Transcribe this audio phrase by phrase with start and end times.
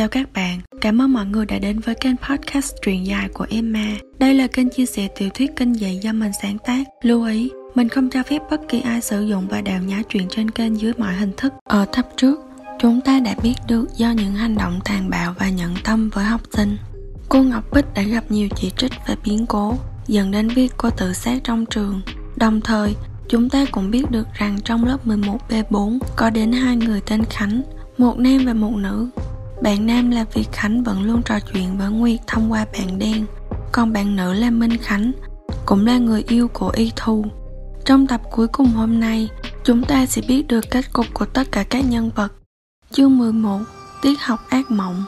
[0.00, 3.46] Chào các bạn, cảm ơn mọi người đã đến với kênh podcast truyện dài của
[3.50, 3.86] Emma.
[4.18, 6.84] Đây là kênh chia sẻ tiểu thuyết kinh dị do mình sáng tác.
[7.02, 10.26] Lưu ý, mình không cho phép bất kỳ ai sử dụng và đào nhá chuyện
[10.30, 11.52] trên kênh dưới mọi hình thức.
[11.64, 12.40] Ở tập trước,
[12.80, 16.24] chúng ta đã biết được do những hành động tàn bạo và nhận tâm với
[16.24, 16.76] học sinh.
[17.28, 19.74] Cô Ngọc Bích đã gặp nhiều chỉ trích và biến cố,
[20.06, 22.00] dẫn đến việc cô tự sát trong trường.
[22.36, 22.94] Đồng thời,
[23.28, 27.62] chúng ta cũng biết được rằng trong lớp 11B4 có đến hai người tên Khánh,
[27.98, 29.08] một nam và một nữ.
[29.62, 33.26] Bạn nam là Việt Khánh vẫn luôn trò chuyện với Nguyệt thông qua bạn đen,
[33.72, 35.12] còn bạn nữ là Minh Khánh,
[35.66, 37.24] cũng là người yêu của Y Thu.
[37.84, 39.28] Trong tập cuối cùng hôm nay,
[39.64, 42.32] chúng ta sẽ biết được kết cục của tất cả các nhân vật.
[42.90, 43.60] Chương 11
[44.02, 45.04] Tiết học ác mộng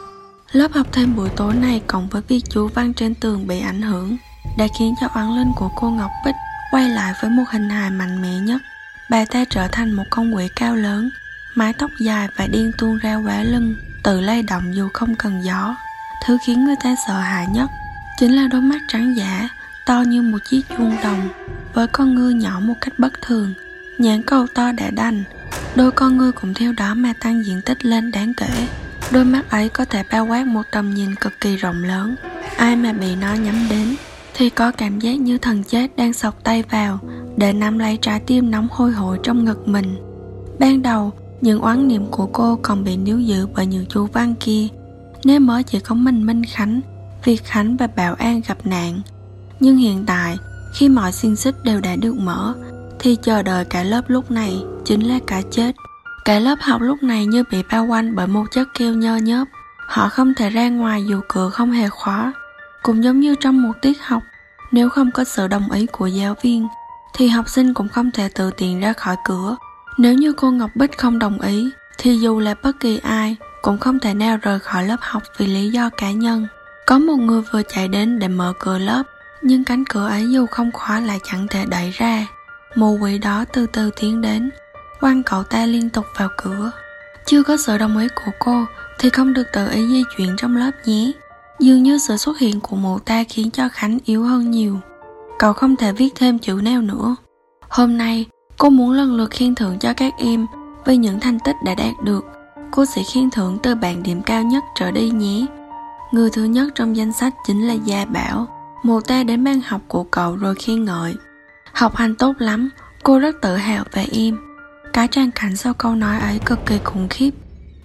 [0.52, 3.82] Lớp học thêm buổi tối này cộng với việc chú văn trên tường bị ảnh
[3.82, 4.16] hưởng
[4.58, 6.34] đã khiến cho oán linh của cô Ngọc Bích
[6.70, 8.62] quay lại với một hình hài mạnh mẽ nhất.
[9.10, 11.10] Bà ta trở thành một con quỷ cao lớn,
[11.54, 15.44] mái tóc dài và điên tuôn ra quả lưng, tự lay động dù không cần
[15.44, 15.76] gió.
[16.26, 17.70] Thứ khiến người ta sợ hãi nhất
[18.18, 19.48] chính là đôi mắt trắng giả,
[19.86, 21.28] to như một chiếc chuông đồng,
[21.74, 23.54] với con ngươi nhỏ một cách bất thường.
[23.98, 25.24] Nhãn cầu to đã đành,
[25.76, 28.68] đôi con ngươi cũng theo đó mà tăng diện tích lên đáng kể.
[29.10, 32.14] Đôi mắt ấy có thể bao quát một tầm nhìn cực kỳ rộng lớn.
[32.56, 33.96] Ai mà bị nó nhắm đến
[34.34, 36.98] thì có cảm giác như thần chết đang sọc tay vào
[37.36, 39.96] để nắm lấy trái tim nóng hôi hổi trong ngực mình.
[40.58, 41.12] Ban đầu,
[41.42, 44.66] những oán niệm của cô còn bị níu giữ bởi những chú văn kia.
[45.24, 46.80] Nếu mới chỉ có mình Minh Khánh,
[47.24, 49.00] Việt Khánh và Bảo An gặp nạn.
[49.60, 50.36] Nhưng hiện tại,
[50.74, 52.54] khi mọi xiên xích đều đã được mở,
[52.98, 55.72] thì chờ đợi cả lớp lúc này chính là cả chết.
[56.24, 59.44] Cả lớp học lúc này như bị bao quanh bởi một chất keo nhơ nhớp.
[59.88, 62.32] Họ không thể ra ngoài dù cửa không hề khóa.
[62.82, 64.22] Cũng giống như trong một tiết học,
[64.72, 66.68] nếu không có sự đồng ý của giáo viên,
[67.14, 69.56] thì học sinh cũng không thể tự tiện ra khỏi cửa.
[69.98, 73.78] Nếu như cô Ngọc Bích không đồng ý, thì dù là bất kỳ ai cũng
[73.78, 76.46] không thể nào rời khỏi lớp học vì lý do cá nhân.
[76.86, 79.02] Có một người vừa chạy đến để mở cửa lớp,
[79.42, 82.26] nhưng cánh cửa ấy dù không khóa lại chẳng thể đẩy ra.
[82.74, 84.50] Mù quỷ đó từ từ tiến đến,
[85.00, 86.70] quăng cậu ta liên tục vào cửa.
[87.26, 88.64] Chưa có sự đồng ý của cô
[88.98, 91.12] thì không được tự ý di chuyển trong lớp nhé.
[91.58, 94.80] Dường như sự xuất hiện của mụ ta khiến cho Khánh yếu hơn nhiều.
[95.38, 97.16] Cậu không thể viết thêm chữ nào nữa.
[97.68, 98.26] Hôm nay,
[98.62, 100.46] cô muốn lần lượt khen thưởng cho các em
[100.84, 102.24] vì những thành tích đã đạt được.
[102.70, 105.46] Cô sẽ khen thưởng từ bảng điểm cao nhất trở đi nhé.
[106.12, 108.46] Người thứ nhất trong danh sách chính là Gia Bảo.
[108.82, 111.14] Mụ ta đến ban học của cậu rồi khen ngợi.
[111.72, 112.70] Học hành tốt lắm,
[113.02, 114.38] cô rất tự hào về em.
[114.92, 117.30] Cái trang cảnh sau câu nói ấy cực kỳ khủng khiếp.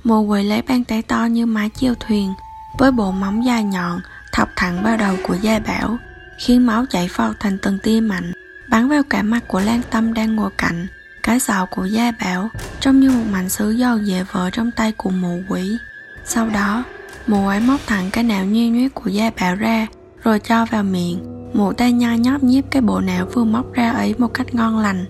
[0.03, 2.33] Mụ quỳ lấy bàn tay to như mái chèo thuyền,
[2.77, 3.99] với bộ móng dài nhọn
[4.33, 5.97] thọc thẳng vào đầu của Gia Bảo,
[6.39, 8.31] khiến máu chảy phao thành từng tia mạnh,
[8.69, 10.87] bắn vào cả mặt của Lan Tâm đang ngồi cạnh.
[11.23, 14.91] Cái sọ của Gia Bảo trông như một mảnh sứ giòn dễ vỡ trong tay
[14.91, 15.77] của mụ quỷ.
[16.25, 16.83] Sau đó,
[17.27, 19.87] mụ ấy móc thẳng cái não nhuê nhuyết của Gia Bảo ra,
[20.23, 21.19] rồi cho vào miệng.
[21.53, 24.79] Mụ tay nhai nhóp nhiếp cái bộ não vừa móc ra ấy một cách ngon
[24.79, 25.05] lành.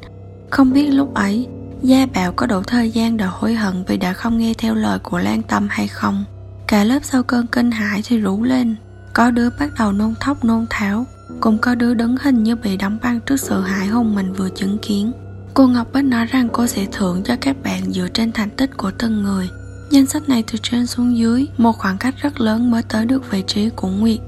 [0.50, 1.48] Không biết lúc ấy,
[1.82, 5.00] Gia Bảo có đủ thời gian để hối hận vì đã không nghe theo lời
[5.00, 6.26] của Lan Tâm hay không.
[6.68, 8.76] Cả lớp sau cơn kinh hãi thì rú lên
[9.14, 11.06] Có đứa bắt đầu nôn thóc nôn tháo
[11.40, 14.50] cũng có đứa đứng hình như bị đóng băng trước sự hãi hùng mình vừa
[14.50, 15.12] chứng kiến.
[15.54, 18.78] Cô Ngọc Bích nói rằng cô sẽ thưởng cho các bạn dựa trên thành tích
[18.78, 19.50] của từng người.
[19.90, 23.32] Danh sách này từ trên xuống dưới Một khoảng cách rất lớn mới tới được
[23.32, 24.20] vị trí của Nguyệt.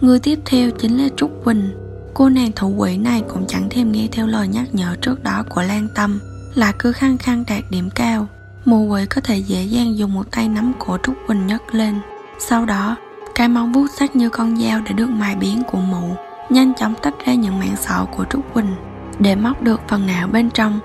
[0.00, 1.70] Người tiếp theo chính là Trúc Quỳnh.
[2.14, 5.44] Cô nàng thủ quỷ này cũng chẳng thêm nghe theo lời nhắc nhở trước đó
[5.48, 6.18] của Lan Tâm
[6.54, 8.26] Là cứ khăng khăng đạt điểm cao.
[8.64, 11.94] Mù quỷ có thể dễ dàng dùng một tay nắm cổ Trúc Quỳnh nhấc lên.
[12.38, 12.96] Sau đó,
[13.34, 16.16] cái móng vuốt sắc như con dao đã được mài biến của mụ,
[16.50, 18.74] nhanh chóng tách ra những mạng sọ của Trúc Quỳnh
[19.18, 20.80] để móc được phần não bên trong.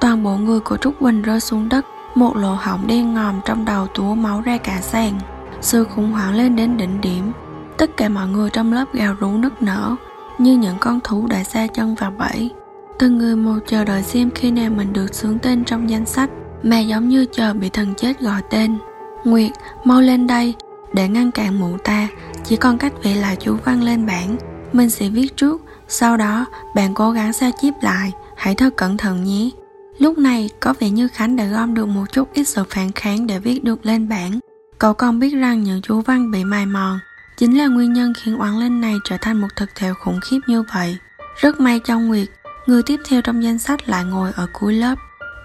[0.00, 3.64] Toàn bộ người của Trúc Quỳnh rơi xuống đất, một lỗ hổng đen ngòm trong
[3.64, 5.12] đầu túa máu ra cả sàn.
[5.60, 7.32] Sự khủng hoảng lên đến đỉnh điểm.
[7.76, 9.96] Tất cả mọi người trong lớp gào rú nức nở,
[10.38, 12.50] như những con thú đã xa chân vào bẫy.
[12.98, 16.30] Từng người một chờ đợi xem khi nào mình được xướng tên trong danh sách
[16.62, 18.78] mà giống như chờ bị thần chết gọi tên
[19.24, 19.50] nguyệt
[19.84, 20.54] mau lên đây
[20.92, 22.08] để ngăn cản mụ ta
[22.44, 24.36] chỉ còn cách vẽ lại chú văn lên bảng
[24.72, 28.12] mình sẽ viết trước sau đó bạn cố gắng sao chép lại.
[28.36, 29.50] Hãy thật cẩn thận nhé.
[29.98, 33.26] Lúc này có vẻ như khánh đã gom được một chút ít sự phản kháng
[33.26, 34.38] để viết được lên bảng.
[34.78, 36.98] Cậu còn biết rằng những chú văn bị mài mòn
[37.36, 40.38] chính là nguyên nhân khiến oán linh này trở thành một thực thể khủng khiếp
[40.46, 40.96] như vậy.
[41.40, 42.28] Rất may cho nguyệt
[42.68, 44.94] người tiếp theo trong danh sách lại ngồi ở cuối lớp.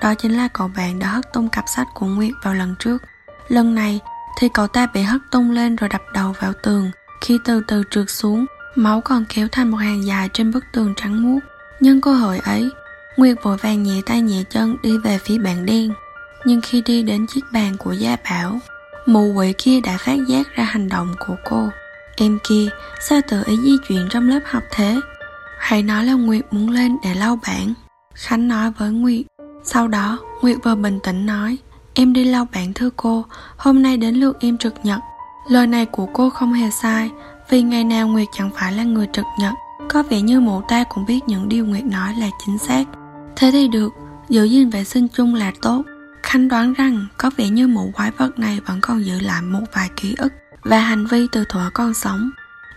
[0.02, 3.04] Đó chính là cậu bạn đã hất tung cặp sách của Nguyệt vào lần trước.
[3.48, 4.00] Lần này
[4.38, 6.92] thì cậu ta bị hất tung lên rồi đập đầu vào tường.
[7.22, 10.94] Khi từ từ trượt xuống, máu còn kéo thành một hàng dài trên bức tường
[10.98, 11.40] trắng muốt.
[11.80, 12.70] Nhân cơ hội ấy,
[13.18, 15.94] Nguyệt vội vàng nhẹ tay nhẹ chân đi về phía bàn đen.
[16.46, 18.60] Nhưng khi đi đến chiếc bàn của Gia Bảo,
[19.06, 21.70] Mụ quỷ kia đã phát giác ra hành động của cô.
[22.16, 25.00] Em kia, sao tự ý di chuyển trong lớp học thế?
[25.60, 27.74] Hãy nói là Nguyệt muốn lên để lau bảng.
[28.14, 29.26] Khánh nói với Nguyệt.
[29.64, 31.58] Sau đó, Nguyệt vừa bình tĩnh nói,
[31.94, 33.26] em đi lau bảng thưa cô,
[33.58, 35.00] hôm nay đến lượt em trực nhật.
[35.50, 37.12] Lời này của cô không hề sai,
[37.54, 39.54] vì ngày nào Nguyệt chẳng phải là người trực nhật.
[39.90, 42.84] Có vẻ như mụ ta cũng biết những điều Nguyệt nói là chính xác.
[43.36, 43.94] Thế thì được,
[44.30, 45.84] giữ gìn vệ sinh chung là tốt.
[46.24, 49.60] KhaNh đoán rằng có vẻ như mụ quái vật này vẫn còn giữ lại một
[49.74, 50.34] vài ký ức
[50.64, 52.32] và hành vi từ thuở con sống.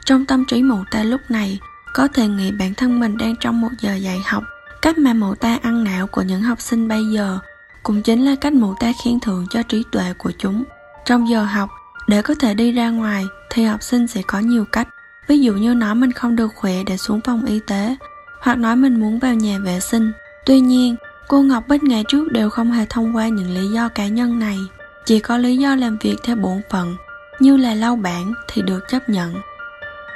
[0.05, 1.59] Trong tâm trí mụ ta lúc này,
[1.95, 4.45] có thể nghĩ bản thân mình đang trong một giờ dạy học.
[4.83, 7.39] Cách mà mụ ta ăn não của những học sinh bây giờ
[7.83, 10.65] cũng chính là cách mụ ta khen thưởng cho trí tuệ của chúng.
[11.05, 11.71] Trong giờ học,
[12.09, 13.25] để có thể đi ra ngoài
[13.57, 14.89] thì học sinh sẽ có nhiều cách.
[15.29, 17.97] Ví dụ như nói mình không được khỏe để xuống phòng y tế,
[18.41, 20.13] hoặc nói mình muốn vào nhà vệ sinh.
[20.47, 20.97] Tuy nhiên,
[21.29, 24.39] cô Ngọc Bích ngày trước đều không hề thông qua những lý do cá nhân
[24.39, 24.59] này.
[25.05, 26.97] Chỉ có lý do làm việc theo bổn phận,
[27.41, 29.35] như là lau bảng thì được chấp nhận.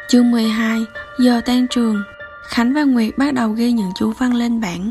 [0.09, 0.85] Chương 12,
[1.19, 2.03] giờ tan trường,
[2.49, 4.91] Khánh và Nguyệt bắt đầu ghi những chú văn lên bảng,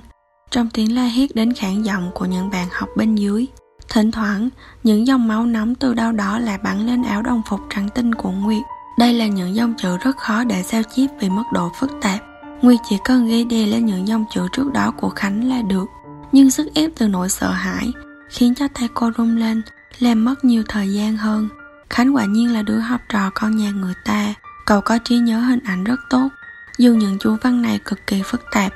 [0.51, 3.47] trong tiếng la hét đến khản giọng của những bạn học bên dưới.
[3.89, 4.49] Thỉnh thoảng,
[4.83, 8.15] những dòng máu nóng từ đâu đó lại bắn lên áo đồng phục trắng tinh
[8.15, 8.63] của Nguyệt.
[8.99, 12.19] Đây là những dòng chữ rất khó để sao chép vì mức độ phức tạp.
[12.61, 15.85] Nguyệt chỉ cần ghi đè lên những dòng chữ trước đó của Khánh là được.
[16.31, 17.91] Nhưng sức ép từ nỗi sợ hãi
[18.29, 19.61] khiến cho tay cô rung lên,
[19.99, 21.49] làm mất nhiều thời gian hơn.
[21.89, 24.33] Khánh quả nhiên là đứa học trò con nhà người ta.
[24.65, 26.29] Cậu có trí nhớ hình ảnh rất tốt,
[26.77, 28.73] dù những chú văn này cực kỳ phức tạp.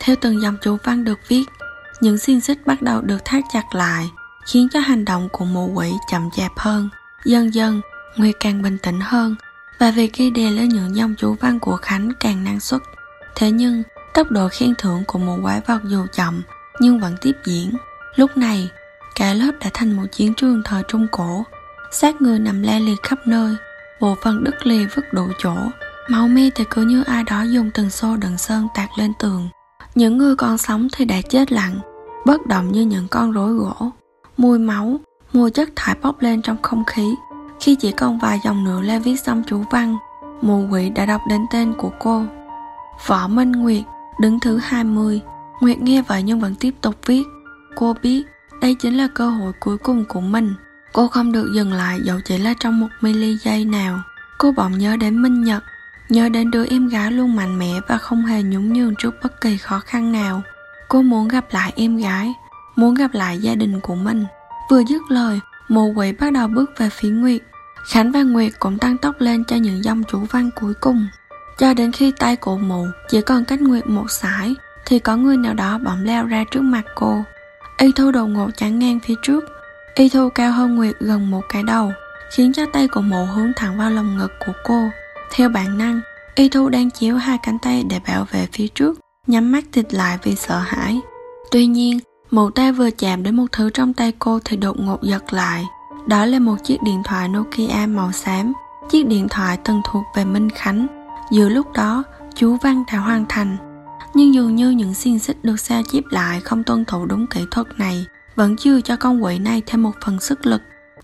[0.00, 1.44] Theo từng dòng chú văn được viết,
[2.00, 4.10] những xiên xích bắt đầu được thắt chặt lại,
[4.46, 6.88] khiến cho hành động của mụ quỷ chậm chạp hơn.
[7.24, 7.80] Dần dần,
[8.16, 9.34] Nguyệt càng bình tĩnh hơn,
[9.78, 12.82] và việc ghi đề lên những dòng chú văn của Khánh càng năng suất.
[13.36, 13.82] Thế nhưng,
[14.14, 16.42] tốc độ khen thưởng của một quái vật dù chậm
[16.80, 17.72] nhưng vẫn tiếp diễn.
[18.16, 18.68] Lúc này,
[19.14, 21.44] cả lớp đã thành một chiến trường thời Trung Cổ.
[21.92, 23.56] xác người nằm la liệt khắp nơi,
[24.00, 25.56] bộ phận đứt lìa vứt đủ chỗ.
[26.08, 29.48] Máu me thì cứ như ai đó dùng từng xô đựng sơn tạt lên tường.
[29.94, 31.78] Những người còn sống thì đã chết lặng,
[32.26, 33.90] bất động như những con rối gỗ.
[34.36, 34.96] Mùi máu,
[35.32, 37.14] mùi chất thải bốc lên trong không khí.
[37.60, 39.96] Khi chỉ còn vài dòng nữa la viết xong chú văn,
[40.42, 42.22] mù quỷ đã đọc đến tên của cô.
[43.06, 43.82] Võ Minh Nguyệt,
[44.20, 45.20] đứng thứ 20.
[45.60, 47.22] Nguyệt nghe vậy nhưng vẫn tiếp tục viết.
[47.74, 48.22] Cô biết
[48.60, 50.54] đây chính là cơ hội cuối cùng của mình.
[50.92, 54.00] Cô không được dừng lại dẫu chỉ là trong một mili giây nào.
[54.38, 55.62] Cô bỗng nhớ đến Minh Nhật,
[56.08, 59.40] nhớ đến đứa em gái luôn mạnh mẽ và không hề nhún nhường trước bất
[59.40, 60.42] kỳ khó khăn nào.
[60.88, 62.34] Cô muốn gặp lại em gái,
[62.76, 64.24] muốn gặp lại gia đình của mình.
[64.70, 67.40] Vừa dứt lời, mù quỷ bắt đầu bước về phía Nguyệt.
[67.88, 71.06] Khánh và Nguyệt cũng tăng tốc lên cho những dòng chủ văn cuối cùng.
[71.58, 74.54] Cho đến khi tay của mụ chỉ còn cách Nguyệt một sải,
[74.86, 77.24] thì có người nào đó bỗng leo ra trước mặt cô.
[77.78, 79.44] Y Thu đột ngột chắn ngang phía trước.
[79.94, 81.92] Y Thu cao hơn Nguyệt gần một cái đầu,
[82.36, 84.88] khiến cho tay của mụ hướng thẳng vào lồng ngực của cô.
[85.34, 86.00] Theo bản năng,
[86.34, 89.94] Y Thu đang chiếu hai cánh tay để bảo vệ phía trước, nhắm mắt thịt
[89.94, 91.00] lại vì sợ hãi.
[91.50, 91.98] Tuy nhiên,
[92.34, 95.64] một tay vừa chạm đến một thứ trong tay cô thì đột ngột giật lại.
[96.06, 98.52] Đó là một chiếc điện thoại Nokia màu xám,
[98.90, 100.86] chiếc điện thoại từng thuộc về Minh Khánh.
[101.30, 102.02] Giữa lúc đó,
[102.34, 103.56] chú Văn đã hoàn thành.
[104.14, 107.40] Nhưng dường như những xiên xích được sao chép lại không tuân thủ đúng kỹ
[107.50, 108.06] thuật này,
[108.36, 110.62] vẫn chưa cho con quỷ này thêm một phần sức lực.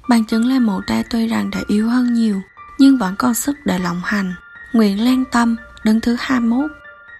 [0.09, 2.41] Bằng chứng là mộ ta tuy rằng đã yếu hơn nhiều,
[2.79, 4.35] nhưng vẫn còn sức để lộng hành.
[4.73, 6.71] Nguyện Lan Tâm, đứng thứ 21.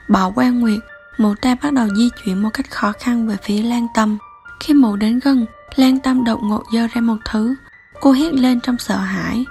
[0.09, 0.81] Bỏ qua Nguyệt,
[1.21, 4.19] mụ ta bắt đầu di chuyển một cách khó khăn về phía Lan Tâm.
[4.61, 5.47] Khi mụ đến gần,
[5.77, 7.55] Lan Tâm đột ngột giơ ra một thứ.
[8.01, 9.45] Cô hét lên trong sợ hãi.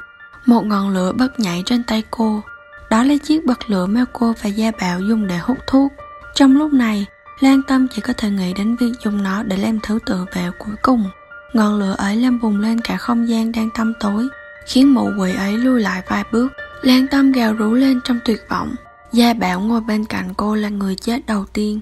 [0.46, 2.42] Một ngọn lửa bật nhảy trên tay cô.
[2.90, 5.92] Đó là chiếc bật lửa mà cô và Gia Bảo dùng để hút thuốc.
[6.36, 7.06] Trong lúc này,
[7.40, 10.50] Lan Tâm chỉ có thể nghĩ đến việc dùng nó để làm thứ tự vệ
[10.58, 11.10] cuối cùng.
[11.54, 14.28] Ngọn lửa ấy làm bùng lên cả không gian đang tăm tối,
[14.66, 16.48] khiến mụ quỷ ấy lui lại vài bước.
[16.82, 18.76] Lan Tâm gào rú lên trong tuyệt vọng.
[19.12, 21.80] Gia Bảo ngồi bên cạnh cô là người chết đầu tiên.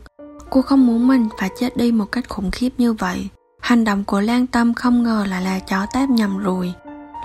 [0.50, 3.30] Cô không muốn mình phải chết đi một cách khủng khiếp như vậy.
[3.62, 6.74] Hành động của Lan Tâm không ngờ lại là chó táp nhầm rồi.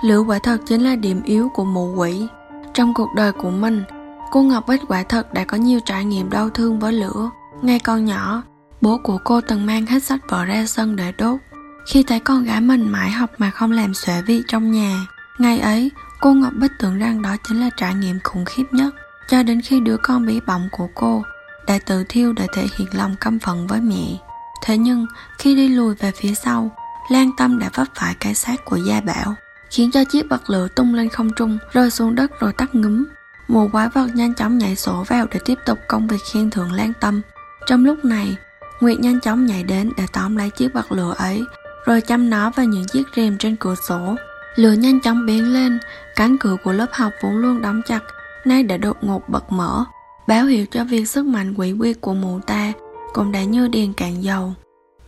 [0.03, 2.27] Lửa quả thật chính là điểm yếu của mụ quỷ.
[2.73, 3.83] Trong cuộc đời của mình,
[4.31, 7.29] cô Ngọc Bích quả thật đã có nhiều trải nghiệm đau thương với lửa.
[7.61, 8.43] Ngay con nhỏ,
[8.81, 11.39] bố của cô từng mang hết sách vở ra sân để đốt.
[11.87, 15.07] Khi thấy con gái mình mãi học mà không làm xòe vị trong nhà,
[15.37, 15.91] ngày ấy
[16.21, 18.95] cô Ngọc Bích tưởng rằng đó chính là trải nghiệm khủng khiếp nhất.
[19.27, 21.23] Cho đến khi đứa con bí bỏng của cô
[21.67, 24.17] đã tự thiêu để thể hiện lòng căm phận với mẹ.
[24.63, 25.05] Thế nhưng,
[25.37, 26.75] khi đi lùi về phía sau,
[27.09, 29.35] Lan Tâm đã vấp phải cái xác của Gia Bảo,
[29.69, 33.03] khiến cho chiếc bật lửa tung lên không trung, rơi xuống đất rồi tắt ngúm.
[33.47, 36.71] Một quái vật nhanh chóng nhảy sổ vào để tiếp tục công việc khen thưởng
[36.71, 37.21] Lan Tâm.
[37.67, 38.37] Trong lúc này,
[38.79, 41.43] Nguyệt nhanh chóng nhảy đến để tóm lấy chiếc bật lửa ấy,
[41.85, 44.15] rồi chăm nó vào những chiếc rèm trên cửa sổ.
[44.55, 45.79] Lửa nhanh chóng bén lên,
[46.15, 47.99] cánh cửa của lớp học vốn luôn đóng chặt,
[48.45, 49.85] nay đã đột ngột bật mở,
[50.27, 52.73] báo hiệu cho việc sức mạnh quỷ quyệt của mụ ta
[53.13, 54.53] cũng đã như điền cạn dầu.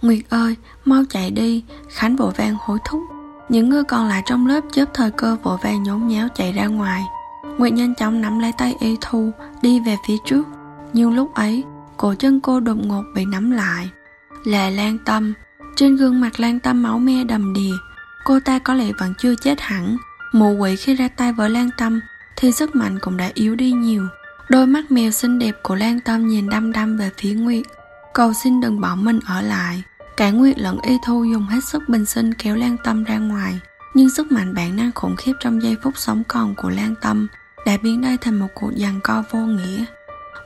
[0.02, 3.02] Nguyệt ơi, mau chạy đi, Khánh vội vàng hối thúc.
[3.50, 6.68] Những người còn lại trong lớp chớp thời cơ vội vàng nhốn nháo chạy ra
[6.68, 7.04] ngoài.
[7.58, 10.44] Nguyệt nhanh chóng nắm lấy tay y thu, đi về phía trước.
[10.94, 11.64] Nhưng lúc ấy,
[11.98, 13.90] cổ chân cô đột ngột bị nắm lại.
[14.46, 15.34] Là Lan Tâm,
[15.76, 17.74] trên gương mặt Lan Tâm máu me đầm đìa.
[18.24, 19.98] Cô ta có lẽ vẫn chưa chết hẳn.
[20.34, 22.00] Mụ quỷ khi ra tay với Lan Tâm
[22.36, 24.08] thì sức mạnh cũng đã yếu đi nhiều.
[24.50, 27.64] Đôi mắt mèo xinh đẹp của Lan Tâm nhìn đăm đăm về phía Nguyệt.
[28.14, 29.84] Cầu xin đừng bỏ mình ở lại.
[30.18, 33.60] Cả Nguyệt lẫn Y Thu dùng hết sức bình sinh kéo Lan Tâm ra ngoài.
[33.94, 37.28] Nhưng sức mạnh bản năng khủng khiếp trong giây phút sống còn của Lan Tâm
[37.66, 39.86] đã biến đây thành một cuộc giằng co vô nghĩa.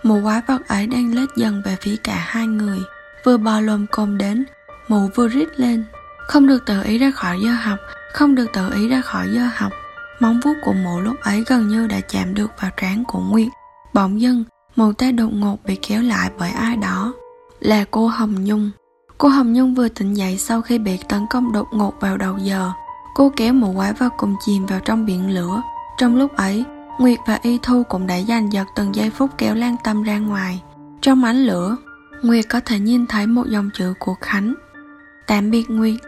[0.03, 2.79] Mụ quái vật ấy đang lết dần về phía cả hai người.
[3.23, 4.45] Vừa bò lồm cồm đến,
[4.87, 5.83] mụ vừa rít lên.
[6.27, 7.79] Không được tự ý ra khỏi giờ học,
[8.13, 9.71] không được tự ý ra khỏi giờ học.
[10.19, 13.47] Móng vuốt của mụ lúc ấy gần như đã chạm được vào trán của Nguyệt.
[13.93, 14.43] Bỗng dưng,
[14.75, 17.13] mụ ta đột ngột bị kéo lại bởi ai đó.
[17.59, 18.71] Là cô Hồng Nhung.
[19.17, 22.37] Cô Hồng Nhung vừa tỉnh dậy sau khi bị tấn công đột ngột vào đầu
[22.37, 22.71] giờ.
[23.15, 25.61] Cô kéo mụ quái vật cùng chìm vào trong biển lửa.
[25.97, 26.63] Trong lúc ấy,
[26.99, 30.17] Nguyệt và Y Thu cũng đã giành giật từng giây phút kéo Lan Tâm ra
[30.17, 30.61] ngoài.
[31.01, 31.77] Trong ánh lửa,
[32.21, 34.53] Nguyệt có thể nhìn thấy một dòng chữ của Khánh.
[35.27, 35.99] Tạm biệt Nguyệt.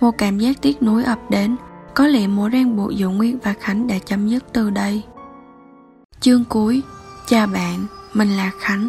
[0.00, 1.56] Một cảm giác tiếc nuối ập đến,
[1.94, 5.02] có lẽ mối ràng buộc giữa Nguyệt và Khánh đã chấm dứt từ đây.
[6.20, 6.82] Chương cuối
[7.26, 8.88] Chào bạn, mình là Khánh.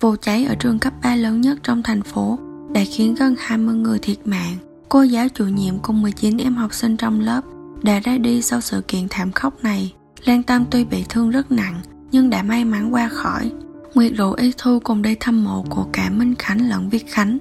[0.00, 2.38] Vụ cháy ở trường cấp 3 lớn nhất trong thành phố
[2.72, 4.56] đã khiến gần 20 người thiệt mạng.
[4.88, 7.40] Cô giáo chủ nhiệm cùng 19 em học sinh trong lớp
[7.82, 9.92] đã ra đi sau sự kiện thảm khốc này.
[10.24, 11.80] Lan Tâm tuy bị thương rất nặng
[12.12, 13.50] nhưng đã may mắn qua khỏi.
[13.94, 17.38] Nguyệt rủ Y Thu cùng đi thăm mộ của cả Minh Khánh lẫn Viết Khánh.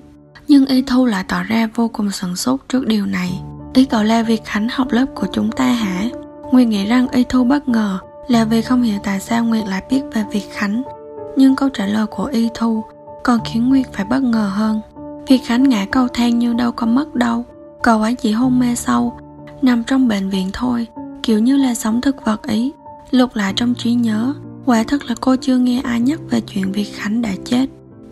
[0.47, 3.41] Nhưng Y Thu lại tỏ ra vô cùng sửng sốt trước điều này.
[3.73, 6.05] Ý cậu là Việt Khánh học lớp của chúng ta hả?
[6.51, 9.83] Nguyệt nghĩ rằng Y Thu bất ngờ là vì không hiểu tại sao Nguyệt lại
[9.89, 10.83] biết về Việt Khánh.
[11.37, 12.83] Nhưng câu trả lời của Y Thu
[13.23, 14.81] còn khiến Nguyệt phải bất ngờ hơn.
[15.27, 17.45] Việt Khánh ngã cầu thang như đâu có mất đâu.
[17.83, 19.19] Cậu ấy chỉ hôn mê sâu,
[19.61, 20.87] nằm trong bệnh viện thôi,
[21.23, 22.71] kiểu như là sống thực vật ý.
[23.11, 24.33] Lục lại trong trí nhớ,
[24.65, 27.67] quả thật là cô chưa nghe ai nhắc về chuyện Việt Khánh đã chết.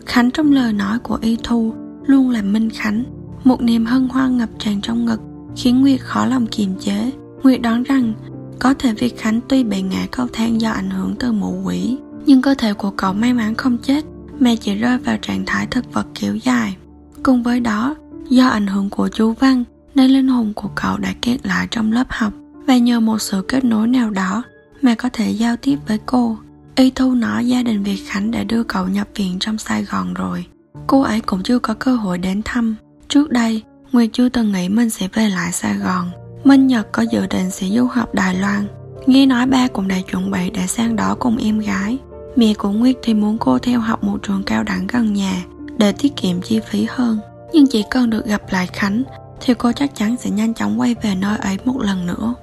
[0.06, 1.72] Khánh trong lời nói của Y Thu
[2.06, 3.04] luôn là Minh Khánh.
[3.44, 5.20] Một niềm hân hoan ngập tràn trong ngực
[5.56, 7.10] khiến Nguyệt khó lòng kiềm chế.
[7.42, 8.12] Nguyệt đoán rằng
[8.58, 11.98] có thể Việt Khánh tuy bị ngã cầu thang do ảnh hưởng từ mụ quỷ,
[12.26, 14.04] nhưng cơ thể của cậu may mắn không chết
[14.38, 16.76] mà chỉ rơi vào trạng thái thực vật kéo dài.
[17.22, 17.94] Cùng với đó,
[18.28, 21.92] do ảnh hưởng của chú Văn nên linh hồn của cậu đã kết lại trong
[21.92, 22.32] lớp học
[22.66, 24.42] và nhờ một sự kết nối nào đó
[24.82, 26.36] mà có thể giao tiếp với cô.
[26.74, 30.14] Y Thu nói gia đình Việt Khánh đã đưa cậu nhập viện trong Sài Gòn
[30.14, 30.46] rồi.
[30.86, 32.76] Cô ấy cũng chưa có cơ hội đến thăm.
[33.08, 36.10] Trước đây, Nguyệt chưa từng nghĩ mình sẽ về lại Sài Gòn.
[36.44, 38.66] Minh Nhật có dự định sẽ du học Đài Loan.
[39.06, 41.98] Nghe nói ba cũng đã chuẩn bị để sang đó cùng em gái.
[42.36, 45.44] Mẹ của Nguyệt thì muốn cô theo học một trường cao đẳng gần nhà
[45.78, 47.18] để tiết kiệm chi phí hơn.
[47.52, 49.02] Nhưng chỉ cần được gặp lại Khánh
[49.40, 52.34] thì cô chắc chắn sẽ nhanh chóng quay về nơi ấy một lần nữa.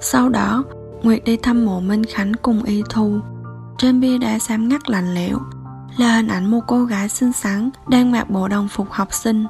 [0.00, 0.64] Sau đó,
[1.02, 3.18] Nguyệt đi thăm mộ Minh Khánh cùng Y Thu.
[3.78, 5.38] Trên bia đá xám ngắt lạnh lẽo
[5.96, 9.44] là hình ảnh một cô gái xinh xắn đang mặc bộ đồng phục học sinh.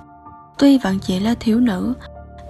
[0.63, 1.93] Tuy vẫn chỉ là thiếu nữ,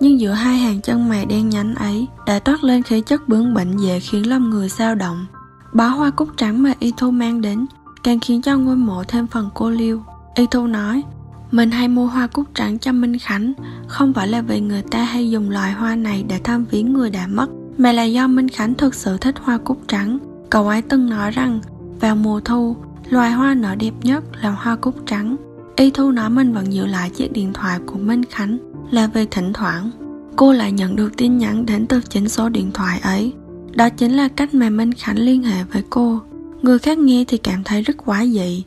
[0.00, 3.54] nhưng giữa hai hàng chân mày đen nhánh ấy đã toát lên khí chất bướng
[3.54, 5.26] bỉnh dễ khiến lòng người sao động.
[5.73, 7.66] Bó hoa cúc trắng mà Y Thu mang đến
[8.02, 10.02] càng khiến cho ngôi mộ thêm phần cô liêu.
[10.35, 11.02] Y Thu nói,
[11.50, 13.52] mình hay mua hoa cúc trắng cho Minh Khánh,
[13.87, 17.11] không phải là vì người ta hay dùng loài hoa này để thăm viếng người
[17.11, 17.47] đã mất,
[17.78, 20.19] mà là do Minh Khánh thực sự thích hoa cúc trắng.
[20.50, 21.61] Cậu ấy từng nói rằng,
[22.00, 22.76] vào mùa thu,
[23.09, 25.37] loài hoa nở đẹp nhất là hoa cúc trắng.
[25.76, 28.59] Y Thu nói mình vẫn giữ lại chiếc điện thoại của Minh Khánh
[28.91, 29.91] là vì thỉnh thoảng
[30.37, 33.33] cô lại nhận được tin nhắn đến từ chính số điện thoại ấy.
[33.75, 36.21] Đó chính là cách mà Minh Khánh liên hệ với cô.
[36.62, 38.64] Người khác nghe thì cảm thấy rất quá dị.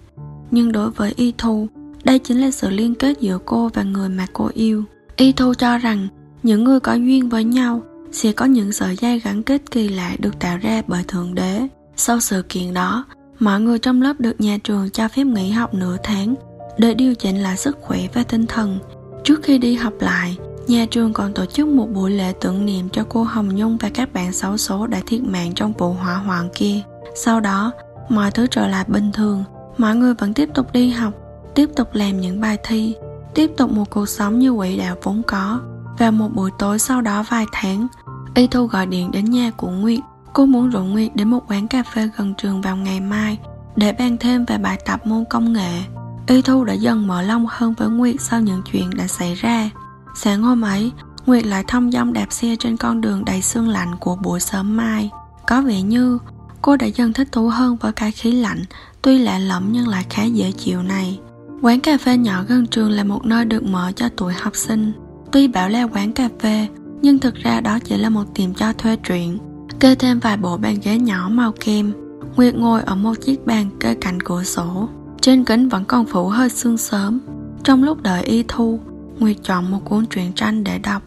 [0.51, 1.67] Nhưng đối với Y Thu,
[2.03, 4.83] đây chính là sự liên kết giữa cô và người mà cô yêu.
[5.15, 6.07] Y Thu cho rằng
[6.43, 7.81] những người có duyên với nhau
[8.11, 11.67] sẽ có những sợi dây gắn kết kỳ lạ được tạo ra bởi Thượng Đế.
[11.95, 13.05] Sau sự kiện đó,
[13.39, 16.35] mọi người trong lớp được nhà trường cho phép nghỉ học nửa tháng
[16.77, 18.79] để điều chỉnh lại sức khỏe và tinh thần.
[19.23, 22.89] Trước khi đi học lại, nhà trường còn tổ chức một buổi lễ tưởng niệm
[22.89, 26.15] cho cô Hồng Nhung và các bạn xấu số đã thiệt mạng trong vụ hỏa
[26.15, 26.81] hoạn kia.
[27.15, 27.71] Sau đó,
[28.09, 29.43] mọi thứ trở lại bình thường,
[29.77, 31.13] mọi người vẫn tiếp tục đi học,
[31.55, 32.95] tiếp tục làm những bài thi,
[33.33, 35.61] tiếp tục một cuộc sống như quỹ đạo vốn có.
[35.97, 37.87] Và một buổi tối sau đó vài tháng,
[38.35, 39.99] Y Thu gọi điện đến nhà của Nguyệt.
[40.33, 43.37] Cô muốn rủ Nguyệt đến một quán cà phê gần trường vào ngày mai
[43.75, 45.81] để bàn thêm về bài tập môn công nghệ.
[46.27, 49.69] Y Thu đã dần mở lòng hơn với Nguyệt sau những chuyện đã xảy ra.
[50.15, 50.91] Sáng hôm ấy,
[51.25, 54.77] Nguyệt lại thông dong đạp xe trên con đường đầy sương lạnh của buổi sớm
[54.77, 55.09] mai.
[55.47, 56.17] Có vẻ như
[56.61, 58.63] cô đã dần thích thú hơn với cái khí lạnh,
[59.01, 61.19] tuy lạ lẫm nhưng lại khá dễ chịu này.
[61.61, 64.91] Quán cà phê nhỏ gần trường là một nơi được mở cho tuổi học sinh.
[65.31, 66.67] Tuy bảo là quán cà phê,
[67.01, 69.37] nhưng thực ra đó chỉ là một tiệm cho thuê truyện.
[69.79, 71.93] Kê thêm vài bộ bàn ghế nhỏ màu kem.
[72.35, 74.89] Nguyệt ngồi ở một chiếc bàn kê cạnh cửa sổ.
[75.25, 77.19] Trên kính vẫn còn phủ hơi sương sớm.
[77.63, 78.79] Trong lúc đợi y thu,
[79.19, 81.03] Nguyệt chọn một cuốn truyện tranh để đọc.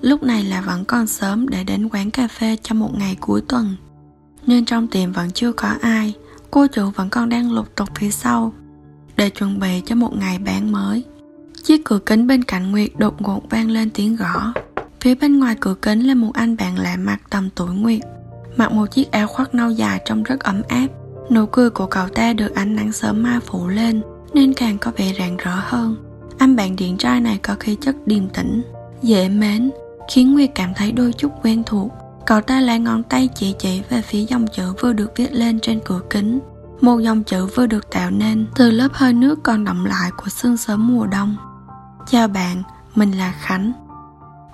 [0.00, 3.40] Lúc này là vẫn còn sớm để đến quán cà phê cho một ngày cuối
[3.48, 3.76] tuần.
[4.46, 6.14] Nên trong tiệm vẫn chưa có ai,
[6.50, 8.52] cô chủ vẫn còn đang lục tục phía sau
[9.16, 11.04] để chuẩn bị cho một ngày bán mới.
[11.62, 14.52] Chiếc cửa kính bên cạnh Nguyệt đột ngột vang lên tiếng gõ.
[15.00, 18.00] Phía bên ngoài cửa kính là một anh bạn lạ mặt tầm tuổi Nguyệt,
[18.56, 20.86] mặc một chiếc áo khoác nâu dài trông rất ấm áp.
[21.30, 24.02] Nụ cười của cậu ta được ánh nắng sớm mai phủ lên
[24.34, 25.96] nên càng có vẻ rạng rỡ hơn.
[26.38, 28.62] Anh bạn điện trai này có khí chất điềm tĩnh,
[29.02, 29.70] dễ mến,
[30.12, 31.92] khiến Nguyệt cảm thấy đôi chút quen thuộc.
[32.26, 35.60] Cậu ta lại ngón tay chỉ chỉ về phía dòng chữ vừa được viết lên
[35.60, 36.40] trên cửa kính.
[36.80, 40.28] Một dòng chữ vừa được tạo nên từ lớp hơi nước còn đọng lại của
[40.28, 41.36] sương sớm mùa đông.
[42.06, 42.62] Chào bạn,
[42.94, 43.72] mình là Khánh.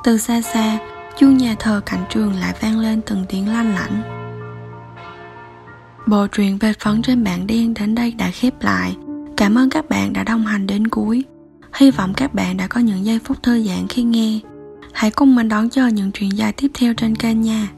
[0.04, 0.78] Từ xa xa,
[1.18, 4.19] chuông nhà thờ cạnh trường lại vang lên từng tiếng lanh lảnh.
[6.10, 8.96] Bộ truyện về phấn trên bảng đen đến đây đã khép lại.
[9.36, 11.24] Cảm ơn các bạn đã đồng hành đến cuối.
[11.76, 14.38] Hy vọng các bạn đã có những giây phút thư giãn khi nghe.
[14.92, 17.68] Hãy cùng mình đón chờ những truyện dài tiếp theo trên kênh nha.